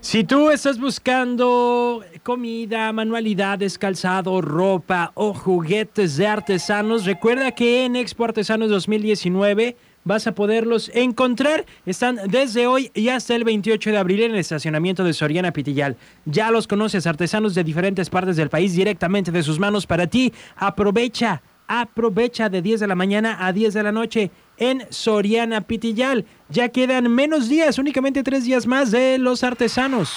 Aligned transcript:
Si 0.00 0.22
tú 0.22 0.50
estás 0.50 0.78
buscando 0.78 2.04
comida, 2.22 2.92
manualidades, 2.92 3.78
calzado, 3.78 4.40
ropa 4.40 5.10
o 5.14 5.34
juguetes 5.34 6.16
de 6.16 6.28
artesanos, 6.28 7.04
recuerda 7.04 7.50
que 7.50 7.84
en 7.84 7.96
Expo 7.96 8.24
Artesanos 8.24 8.70
2019 8.70 9.76
vas 10.04 10.28
a 10.28 10.36
poderlos 10.36 10.88
encontrar. 10.94 11.66
Están 11.84 12.20
desde 12.28 12.68
hoy 12.68 12.92
y 12.94 13.08
hasta 13.08 13.34
el 13.34 13.42
28 13.42 13.90
de 13.90 13.98
abril 13.98 14.22
en 14.22 14.30
el 14.30 14.38
estacionamiento 14.38 15.02
de 15.02 15.12
Soriana 15.12 15.52
Pitillal. 15.52 15.96
Ya 16.24 16.52
los 16.52 16.68
conoces, 16.68 17.08
artesanos 17.08 17.56
de 17.56 17.64
diferentes 17.64 18.08
partes 18.08 18.36
del 18.36 18.50
país 18.50 18.74
directamente 18.74 19.32
de 19.32 19.42
sus 19.42 19.58
manos 19.58 19.84
para 19.84 20.06
ti. 20.06 20.32
Aprovecha, 20.56 21.42
aprovecha 21.66 22.48
de 22.48 22.62
10 22.62 22.80
de 22.80 22.86
la 22.86 22.94
mañana 22.94 23.44
a 23.44 23.52
10 23.52 23.74
de 23.74 23.82
la 23.82 23.92
noche 23.92 24.30
en 24.58 24.86
Soriana 24.90 25.62
Pitillal. 25.62 26.26
Ya 26.48 26.68
quedan 26.68 27.10
menos 27.10 27.48
días, 27.48 27.78
únicamente 27.78 28.22
tres 28.22 28.44
días 28.44 28.66
más 28.66 28.90
de 28.90 29.18
los 29.18 29.42
artesanos. 29.44 30.12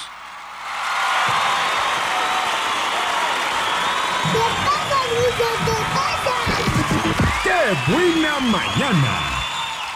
¡Qué 7.44 7.92
buena 7.92 8.40
mañana! 8.40 9.20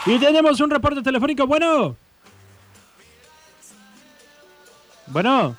Y 0.06 0.18
tenemos 0.18 0.60
un 0.60 0.70
reporte 0.70 1.02
telefónico. 1.02 1.46
Bueno. 1.46 1.96
Bueno. 5.06 5.56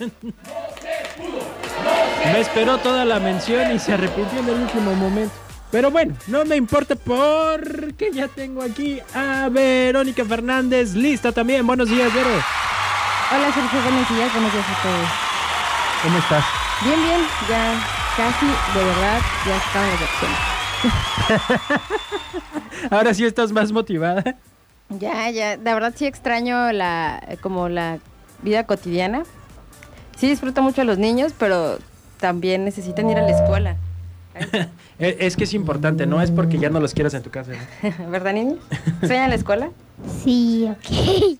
Me 2.24 2.40
esperó 2.40 2.78
toda 2.78 3.04
la 3.04 3.20
mención 3.20 3.72
y 3.74 3.78
se 3.78 3.92
arrepintió 3.92 4.40
en 4.40 4.48
el 4.48 4.60
último 4.62 4.94
momento. 4.94 5.49
Pero 5.70 5.90
bueno, 5.90 6.16
no 6.26 6.44
me 6.44 6.56
importa 6.56 6.96
porque 6.96 8.10
ya 8.12 8.26
tengo 8.26 8.62
aquí 8.62 9.00
a 9.14 9.48
Verónica 9.48 10.24
Fernández 10.24 10.94
lista 10.94 11.30
también. 11.30 11.64
Buenos 11.64 11.88
días, 11.88 12.12
Vero. 12.12 12.28
Hola 12.28 13.52
Sergio, 13.52 13.80
buenos 13.82 14.08
días, 14.08 14.32
buenos 14.32 14.52
días 14.52 14.64
a 14.68 14.82
todos. 14.82 15.08
¿Cómo 16.02 16.18
estás? 16.18 16.44
Bien, 16.82 17.00
bien, 17.00 17.20
ya 17.48 17.74
casi, 18.16 18.46
de 18.46 18.84
verdad, 18.84 19.20
ya 19.46 19.56
estamos 19.56 20.00
de 20.00 20.06
acción. 20.06 20.32
Ahora 22.90 23.14
sí 23.14 23.24
estás 23.24 23.52
más 23.52 23.70
motivada. 23.70 24.36
Ya, 24.88 25.30
ya, 25.30 25.56
de 25.56 25.74
verdad 25.74 25.92
sí 25.94 26.06
extraño 26.06 26.72
la, 26.72 27.22
como 27.42 27.68
la 27.68 27.98
vida 28.42 28.64
cotidiana. 28.66 29.22
Sí 30.16 30.28
disfruto 30.28 30.62
mucho 30.62 30.82
a 30.82 30.84
los 30.84 30.98
niños, 30.98 31.32
pero 31.38 31.78
también 32.18 32.64
necesitan 32.64 33.08
ir 33.08 33.18
a 33.18 33.22
la 33.22 33.30
escuela. 33.30 33.76
Es 34.98 35.34
que 35.34 35.44
es 35.44 35.54
importante, 35.54 36.06
no 36.06 36.20
es 36.20 36.30
porque 36.30 36.58
ya 36.58 36.68
no 36.68 36.78
los 36.78 36.92
quieras 36.92 37.14
en 37.14 37.22
tu 37.22 37.30
casa. 37.30 37.52
¿no? 37.82 38.10
¿Verdad, 38.10 38.34
niños? 38.34 38.58
¿Sueñan 39.00 39.24
a 39.24 39.28
la 39.28 39.34
escuela? 39.34 39.70
Sí, 40.22 40.68
ok. 40.70 41.38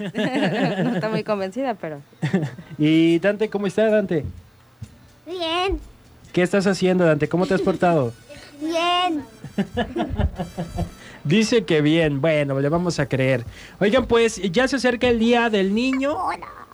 no 0.84 0.94
está 0.94 1.08
muy 1.08 1.22
convencida, 1.22 1.74
pero... 1.74 2.00
Y 2.78 3.20
Dante, 3.20 3.48
¿cómo 3.48 3.68
está 3.68 3.88
Dante? 3.88 4.24
Bien, 5.24 5.80
¿Qué 6.32 6.42
estás 6.42 6.66
haciendo, 6.66 7.06
Dante? 7.06 7.28
¿Cómo 7.28 7.46
te 7.46 7.54
has 7.54 7.62
portado? 7.62 8.12
bien. 8.60 9.24
Dice 11.24 11.64
que 11.64 11.80
bien, 11.80 12.20
bueno, 12.20 12.60
le 12.60 12.68
vamos 12.68 13.00
a 13.00 13.08
creer. 13.08 13.44
Oigan, 13.80 14.04
pues 14.06 14.40
ya 14.52 14.68
se 14.68 14.76
acerca 14.76 15.08
el 15.08 15.18
Día 15.18 15.48
del 15.48 15.74
Niño 15.74 16.14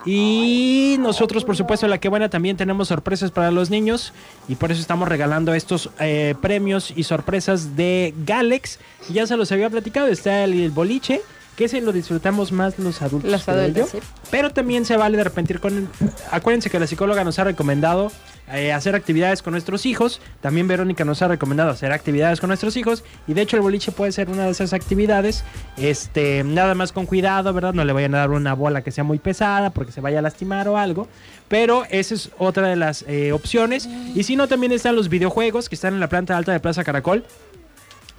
y 0.05 0.97
nosotros, 0.99 1.45
por 1.45 1.57
supuesto, 1.57 1.87
en 1.87 1.91
La 1.91 1.99
Que 1.99 2.09
Buena 2.09 2.29
también 2.29 2.57
tenemos 2.57 2.89
sorpresas 2.89 3.31
para 3.31 3.51
los 3.51 3.71
niños 3.71 4.13
y 4.49 4.57
por 4.57 4.73
eso 4.73 4.81
estamos 4.81 5.09
regalando 5.09 5.55
estos 5.55 5.91
eh, 6.01 6.35
premios 6.41 6.93
y 6.95 7.05
sorpresas 7.05 7.77
de 7.77 8.15
Galex. 8.25 8.79
Ya 9.11 9.27
se 9.27 9.37
los 9.37 9.53
había 9.53 9.71
platicado, 9.71 10.09
está 10.09 10.45
el, 10.45 10.61
el 10.61 10.71
boliche, 10.71 11.23
que 11.57 11.67
ese 11.67 11.81
lo 11.81 11.93
disfrutamos 11.93 12.51
más 12.53 12.79
los 12.79 13.03
adultos. 13.03 13.31
Los 13.31 13.45
creo 13.45 13.59
adultos, 13.59 13.93
yo. 13.93 14.01
sí. 14.01 14.07
Pero 14.31 14.51
también 14.51 14.85
se 14.85 14.97
vale 14.97 15.17
de 15.17 15.21
arrepentir 15.23 15.61
con... 15.61 15.89
Acuérdense 16.31 16.71
que 16.71 16.81
la 16.81 16.87
psicóloga 16.87 17.25
nos 17.25 17.39
ha 17.39 17.45
recomendado 17.45 18.11
eh, 18.51 18.73
hacer 18.73 18.95
actividades 18.95 19.43
con 19.43 19.53
nuestros 19.53 19.87
hijos. 19.87 20.21
También 20.41 20.69
Verónica 20.69 21.05
nos 21.05 21.23
ha 21.23 21.29
recomendado 21.29 21.71
hacer 21.71 21.93
actividades 21.93 22.41
con 22.41 22.49
nuestros 22.49 22.77
hijos. 22.77 23.05
Y 23.27 23.35
de 23.35 23.43
hecho 23.43 23.57
el 23.57 23.63
boliche 23.63 23.93
puede 23.93 24.13
ser 24.13 24.29
una 24.29 24.45
de 24.45 24.51
esas 24.51 24.73
actividades. 24.73 25.45
Este, 25.77 26.45
nada 26.45 26.75
más 26.75 26.93
con 26.93 27.07
cuidado, 27.07 27.53
¿verdad? 27.53 27.73
No 27.73 27.85
le 27.85 27.93
vayan 27.93 28.15
a 28.15 28.19
dar 28.19 28.31
una 28.31 28.55
bola 28.55 28.83
que 28.83 28.91
sea 28.91 29.05
muy 29.05 29.19
pesada 29.19 29.71
porque 29.71 29.93
se 29.93 30.01
vaya 30.01 30.19
a 30.19 30.23
lastimar 30.23 30.69
o 30.69 30.77
algo. 30.77 31.09
Pero 31.49 31.85
esa 31.91 32.15
es 32.15 32.31
otra 32.39 32.69
de 32.69 32.77
las 32.77 33.05
eh, 33.09 33.33
opciones. 33.33 33.89
Y 34.15 34.25
si 34.25 34.37
no, 34.37 34.49
también 34.49 34.73
están 34.73 34.97
los 34.97 35.09
videojuegos 35.09 35.69
que 35.69 35.75
están 35.75 35.95
en 35.95 36.01
la 36.01 36.09
planta 36.09 36.37
alta 36.37 36.53
de 36.53 36.61
Plaza 36.61 36.85
Caracol. 36.85 37.25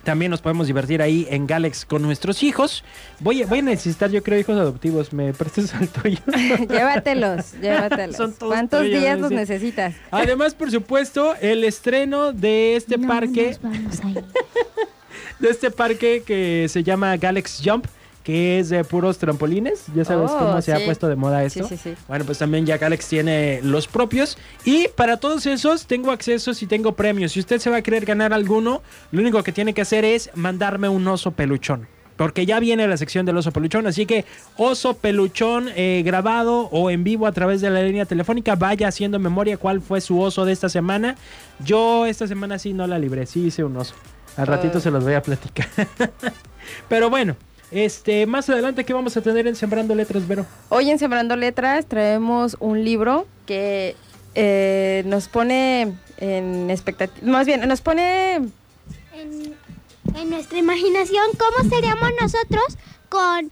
También 0.03 0.29
nos 0.31 0.41
podemos 0.41 0.67
divertir 0.67 1.01
ahí 1.01 1.25
en 1.29 1.47
Galex 1.47 1.85
con 1.85 2.01
nuestros 2.01 2.43
hijos. 2.43 2.83
Voy, 3.19 3.41
a- 3.43 3.47
voy 3.47 3.59
a 3.59 3.61
necesitar, 3.61 4.11
yo 4.11 4.21
creo, 4.21 4.39
hijos 4.39 4.57
adoptivos. 4.57 5.13
¿Me 5.13 5.33
prestas 5.33 5.73
al 5.75 5.87
tuyo? 5.87 6.17
llévatelos, 6.69 7.53
llévatelos. 7.61 8.17
Son 8.17 8.33
todos 8.33 8.51
¿Cuántos 8.51 8.81
tuyos, 8.81 8.99
días 8.99 9.15
sí. 9.15 9.21
los 9.21 9.31
necesitas? 9.31 9.95
Además, 10.11 10.55
por 10.55 10.69
supuesto, 10.71 11.35
el 11.41 11.63
estreno 11.63 12.33
de 12.33 12.75
este 12.75 12.97
No 12.97 13.07
parque, 13.07 13.57
nos 13.61 13.61
vamos 13.61 13.99
a 14.03 14.09
ir. 14.09 14.23
de 15.39 15.49
este 15.49 15.71
parque 15.71 16.23
que 16.25 16.67
se 16.69 16.83
llama 16.83 17.15
Galax 17.17 17.61
Jump, 17.63 17.85
que 18.23 18.59
es 18.59 18.69
de 18.69 18.83
puros 18.83 19.17
trampolines. 19.17 19.83
Ya 19.93 20.05
sabes 20.05 20.31
Oh, 20.33 20.37
cómo 20.39 20.61
se 20.61 20.73
ha 20.73 20.83
puesto 20.85 21.07
de 21.09 21.15
moda 21.15 21.43
esto. 21.43 21.67
sí, 21.67 21.77
sí. 21.77 21.93
Bueno, 22.07 22.23
pues 22.25 22.37
también 22.37 22.65
ya 22.65 22.77
Galax 22.77 23.07
tiene 23.07 23.59
los 23.63 23.87
propios. 23.87 24.37
Y 24.63 24.87
para 24.89 25.17
todos 25.17 25.45
esos 25.45 25.85
tengo 25.87 26.11
accesos 26.11 26.61
y 26.63 26.67
tengo 26.67 26.93
premios. 26.95 27.33
Si 27.33 27.39
usted 27.39 27.59
se 27.59 27.69
va 27.69 27.77
a 27.77 27.81
querer 27.81 28.05
ganar 28.05 28.33
alguno, 28.33 28.81
lo 29.11 29.21
único 29.21 29.43
que 29.43 29.51
tiene 29.51 29.73
que 29.73 29.81
hacer 29.81 30.05
es 30.05 30.29
mandarme 30.35 30.87
un 30.89 31.07
oso 31.07 31.31
peluchón. 31.31 31.87
Porque 32.15 32.45
ya 32.45 32.59
viene 32.59 32.87
la 32.87 32.95
sección 32.95 33.25
del 33.25 33.35
oso 33.37 33.51
peluchón. 33.51 33.87
Así 33.87 34.05
que 34.05 34.23
oso 34.55 34.93
peluchón 34.93 35.69
eh, 35.75 36.03
grabado 36.05 36.69
o 36.71 36.91
en 36.91 37.03
vivo 37.03 37.25
a 37.25 37.31
través 37.31 37.59
de 37.59 37.71
la 37.71 37.81
línea 37.81 38.05
telefónica. 38.05 38.55
Vaya 38.55 38.87
haciendo 38.87 39.17
memoria 39.19 39.57
cuál 39.57 39.81
fue 39.81 39.99
su 39.99 40.21
oso 40.21 40.45
de 40.45 40.53
esta 40.53 40.69
semana. 40.69 41.15
Yo 41.65 42.05
esta 42.05 42.27
semana 42.27 42.59
sí 42.59 42.71
no 42.71 42.85
la 42.85 42.99
libré. 42.99 43.25
Sí 43.25 43.47
hice 43.47 43.63
un 43.63 43.75
oso. 43.77 43.95
Al 44.37 44.45
ratito 44.47 44.77
Oh. 44.77 44.81
se 44.81 44.91
los 44.91 45.03
voy 45.03 45.15
a 45.15 45.21
platicar. 45.23 45.67
Pero 46.87 47.09
bueno. 47.09 47.35
Este, 47.73 48.27
más 48.27 48.47
adelante, 48.51 48.83
¿qué 48.85 48.93
vamos 48.93 49.17
a 49.17 49.21
tener 49.21 49.47
en 49.47 49.55
Sembrando 49.55 49.95
Letras, 49.95 50.27
Vero? 50.27 50.45
Hoy 50.69 50.91
en 50.91 50.99
Sembrando 50.99 51.35
Letras 51.35 51.87
traemos 51.87 52.55
un 52.59 52.83
libro 52.83 53.25
que 53.47 53.95
eh, 54.35 55.01
nos 55.07 55.27
pone 55.27 55.91
en 56.17 56.69
expectativa, 56.69 57.25
más 57.31 57.47
bien, 57.47 57.67
nos 57.67 57.81
pone... 57.81 58.35
En, 58.35 59.55
en 60.15 60.29
nuestra 60.29 60.59
imaginación, 60.59 61.25
¿cómo 61.39 61.67
seríamos 61.67 62.11
nosotros 62.21 62.77
con 63.09 63.51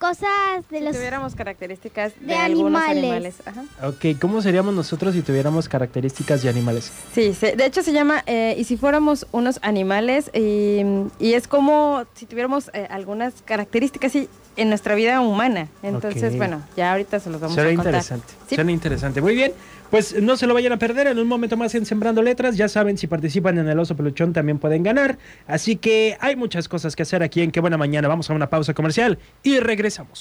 cosas 0.00 0.28
de 0.70 0.78
Si 0.78 0.84
los... 0.84 0.96
tuviéramos 0.96 1.34
características 1.34 2.14
de, 2.18 2.26
de 2.26 2.34
algunos 2.34 2.82
animales. 2.82 3.34
animales. 3.44 3.68
Ajá. 3.78 3.88
Ok, 3.88 4.18
¿cómo 4.18 4.40
seríamos 4.40 4.74
nosotros 4.74 5.14
si 5.14 5.20
tuviéramos 5.22 5.68
características 5.68 6.42
de 6.42 6.48
animales? 6.48 6.90
Sí, 7.14 7.34
se- 7.34 7.54
de 7.54 7.66
hecho 7.66 7.82
se 7.82 7.92
llama 7.92 8.22
eh, 8.26 8.54
Y 8.58 8.64
si 8.64 8.76
fuéramos 8.78 9.26
unos 9.30 9.58
animales, 9.62 10.30
y, 10.34 10.80
y 11.18 11.34
es 11.34 11.46
como 11.46 12.04
si 12.14 12.24
tuviéramos 12.26 12.70
eh, 12.72 12.86
algunas 12.90 13.34
características 13.44 14.12
sí, 14.12 14.28
en 14.56 14.70
nuestra 14.70 14.94
vida 14.94 15.20
humana. 15.20 15.68
Entonces, 15.82 16.36
bueno, 16.36 16.62
ya 16.76 16.92
ahorita 16.92 17.20
se 17.20 17.28
los 17.30 17.40
vamos 17.40 17.54
Suena 17.54 17.70
a 17.70 17.74
contar. 17.74 17.92
interesante. 17.94 18.26
Sí. 18.48 18.54
Suena 18.56 18.72
interesante. 18.72 19.20
Muy 19.20 19.34
bien. 19.34 19.52
Pues 19.90 20.22
no 20.22 20.36
se 20.36 20.46
lo 20.46 20.54
vayan 20.54 20.72
a 20.72 20.76
perder 20.78 21.08
en 21.08 21.18
un 21.18 21.26
momento 21.26 21.56
más 21.56 21.74
en 21.74 21.84
Sembrando 21.84 22.22
Letras. 22.22 22.56
Ya 22.56 22.68
saben, 22.68 22.96
si 22.96 23.08
participan 23.08 23.58
en 23.58 23.68
el 23.68 23.76
Oso 23.76 23.96
Peluchón 23.96 24.32
también 24.32 24.58
pueden 24.60 24.84
ganar. 24.84 25.18
Así 25.48 25.74
que 25.74 26.16
hay 26.20 26.36
muchas 26.36 26.68
cosas 26.68 26.94
que 26.94 27.02
hacer 27.02 27.24
aquí 27.24 27.42
en 27.42 27.50
Qué 27.50 27.58
Buena 27.58 27.76
Mañana. 27.76 28.06
Vamos 28.06 28.30
a 28.30 28.34
una 28.34 28.48
pausa 28.48 28.72
comercial 28.72 29.18
y 29.42 29.58
regresamos. 29.90 30.18